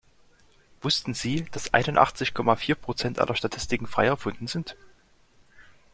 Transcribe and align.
Wussten 0.81 1.13
Sie, 1.13 1.43
dass 1.51 1.75
einundachtzig 1.75 2.33
Komma 2.33 2.55
vier 2.55 2.73
Prozent 2.73 3.19
aller 3.19 3.35
Statistiken 3.35 3.85
frei 3.85 4.07
erfunden 4.07 4.47
sind? 4.47 4.75